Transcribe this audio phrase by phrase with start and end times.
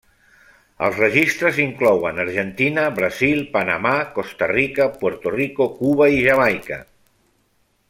[0.85, 6.83] Els registres inclouen Argentina, Brasil, Panamà, Costa Rica, Puerto Rico, Cuba i Jamaica.